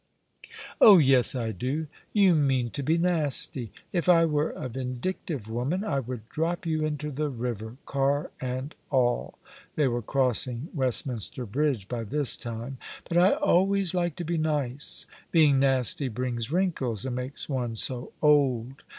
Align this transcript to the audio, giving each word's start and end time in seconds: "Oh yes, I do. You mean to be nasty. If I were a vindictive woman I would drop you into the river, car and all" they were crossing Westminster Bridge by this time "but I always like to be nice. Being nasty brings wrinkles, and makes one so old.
"Oh 0.81 0.97
yes, 0.97 1.35
I 1.35 1.51
do. 1.51 1.85
You 2.11 2.33
mean 2.33 2.71
to 2.71 2.81
be 2.81 2.97
nasty. 2.97 3.71
If 3.93 4.09
I 4.09 4.25
were 4.25 4.49
a 4.49 4.67
vindictive 4.67 5.47
woman 5.47 5.83
I 5.83 5.99
would 5.99 6.27
drop 6.27 6.65
you 6.65 6.83
into 6.83 7.11
the 7.11 7.29
river, 7.29 7.77
car 7.85 8.31
and 8.41 8.73
all" 8.89 9.37
they 9.75 9.87
were 9.87 10.01
crossing 10.01 10.69
Westminster 10.73 11.45
Bridge 11.45 11.87
by 11.87 12.03
this 12.03 12.35
time 12.35 12.79
"but 13.07 13.15
I 13.17 13.33
always 13.33 13.93
like 13.93 14.15
to 14.15 14.25
be 14.25 14.39
nice. 14.39 15.05
Being 15.31 15.59
nasty 15.59 16.07
brings 16.07 16.51
wrinkles, 16.51 17.05
and 17.05 17.15
makes 17.15 17.47
one 17.47 17.75
so 17.75 18.11
old. 18.23 18.81